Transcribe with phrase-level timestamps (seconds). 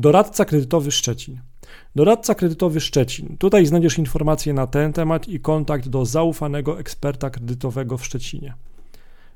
[0.00, 1.40] Doradca kredytowy Szczecin.
[1.94, 3.36] Doradca kredytowy Szczecin.
[3.38, 8.54] Tutaj znajdziesz informacje na ten temat i kontakt do zaufanego eksperta kredytowego w Szczecinie.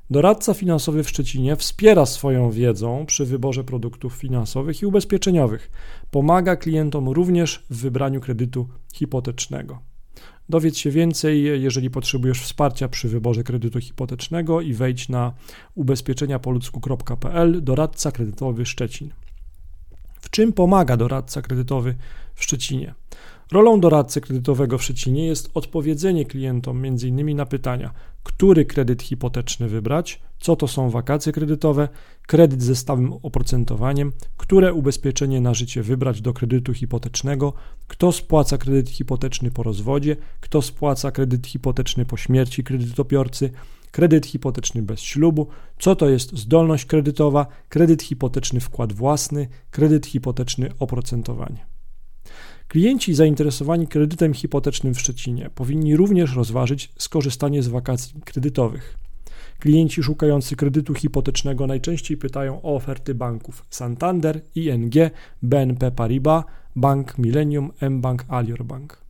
[0.09, 5.71] Doradca finansowy w Szczecinie wspiera swoją wiedzą przy wyborze produktów finansowych i ubezpieczeniowych.
[6.11, 9.79] Pomaga klientom również w wybraniu kredytu hipotecznego.
[10.49, 15.33] Dowiedz się więcej, jeżeli potrzebujesz wsparcia przy wyborze kredytu hipotecznego i wejdź na
[15.75, 19.09] ubezpieczeniapoludzku.pl doradca kredytowy Szczecin.
[20.35, 21.95] Czym pomaga doradca kredytowy
[22.35, 22.93] w Szczecinie?
[23.51, 27.35] Rolą doradcy kredytowego w Szczecinie jest odpowiedzenie klientom m.in.
[27.35, 31.89] na pytania, który kredyt hipoteczny wybrać, co to są wakacje kredytowe,
[32.27, 37.53] kredyt ze stałym oprocentowaniem, które ubezpieczenie na życie wybrać do kredytu hipotecznego,
[37.87, 43.49] kto spłaca kredyt hipoteczny po rozwodzie, kto spłaca kredyt hipoteczny po śmierci kredytobiorcy,
[43.95, 45.47] kredyt hipoteczny bez ślubu,
[45.79, 51.65] co to jest zdolność kredytowa, kredyt hipoteczny wkład własny, kredyt hipoteczny oprocentowanie.
[52.67, 58.97] Klienci zainteresowani kredytem hipotecznym w Szczecinie powinni również rozważyć skorzystanie z wakacji kredytowych.
[59.59, 64.93] Klienci szukający kredytu hipotecznego najczęściej pytają o oferty banków Santander, ING,
[65.41, 66.43] BNP Paribas,
[66.75, 69.04] Bank Millennium, mBank, Alior Bank.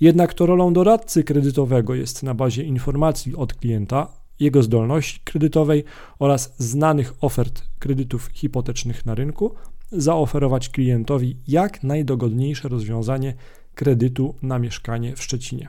[0.00, 4.08] Jednak to rolą doradcy kredytowego jest na bazie informacji od klienta,
[4.40, 5.84] jego zdolności kredytowej
[6.18, 9.54] oraz znanych ofert kredytów hipotecznych na rynku
[9.92, 13.34] zaoferować klientowi jak najdogodniejsze rozwiązanie
[13.74, 15.68] kredytu na mieszkanie w Szczecinie.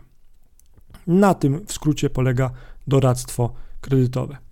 [1.07, 2.51] Na tym w skrócie polega
[2.87, 4.46] doradztwo kredytowe.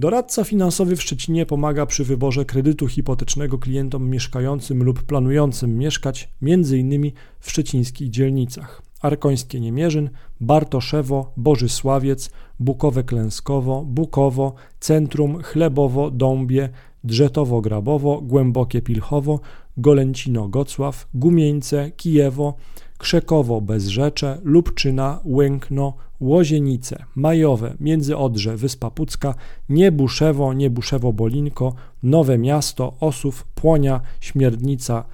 [0.00, 7.12] Doradca finansowy w Szczecinie pomaga przy wyborze kredytu hipotecznego klientom mieszkającym lub planującym mieszkać m.in.
[7.40, 8.82] w szczecińskich dzielnicach.
[9.00, 16.68] Arkońskie Niemierzyn, Bartoszewo, Bożysławiec, Bukowe Klęskowo, Bukowo, Centrum, Chlebowo, Dąbie,
[17.04, 19.40] Drzetowo-Grabowo, Głębokie Pilchowo,
[19.78, 22.54] Golęcino-Gocław, Gumieńce, Kijewo,
[23.00, 29.34] Krzekowo-Bezrzecze, Lubczyna, Łękno, Łozienice, Majowe, Międzyodrze, Wyspa Pucka,
[29.68, 31.72] Niebuszewo, Niebuszewo-Bolinko,
[32.02, 35.04] Nowe Miasto, Osów, Płonia, Śmierdnica,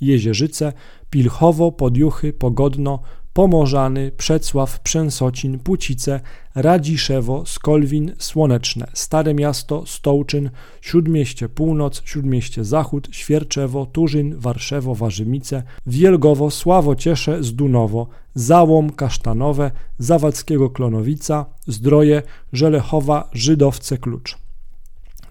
[0.00, 0.72] Jezierzyce,
[1.10, 2.98] Pilchowo, Podjuchy, Pogodno,
[3.34, 6.20] Pomorzany, Przecław, Przęsocin, Pucice,
[6.54, 10.50] Radziszewo, Skolwin, Słoneczne, Stare Miasto, Stołczyn,
[10.80, 21.46] Śródmieście Północ, Śródmieście Zachód, Świerczewo, Turzyn, Warszewo, Warzymice, Wielgowo, Sławociesze, Zdunowo, Załom, Kasztanowe, Zawadzkiego Klonowica,
[21.66, 22.22] Zdroje,
[22.52, 24.43] Żelechowa, Żydowce, Klucz.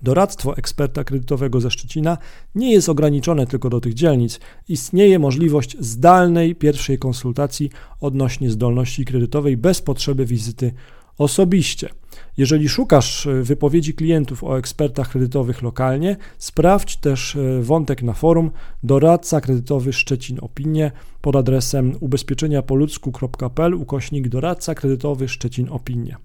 [0.04, 2.18] Doradztwo eksperta kredytowego ze Szczecina
[2.56, 4.40] nie jest ograniczone tylko do tych dzielnic.
[4.70, 7.70] Istnieje możliwość zdalnej pierwszej konsultacji
[8.00, 10.74] odnośnie zdolności kredytowej bez potrzeby wizyty
[11.18, 11.90] osobiście.
[12.38, 18.52] Jeżeli szukasz e, wypowiedzi klientów o ekspertach kredytowych lokalnie, sprawdź też e, wątek na forum
[18.84, 20.92] doradca kredytowy Szczecin Opinie
[21.22, 26.18] pod adresem ubezpieczeniapoludzku.pl ukośnik doradca kredytowy Szczecin Opinie.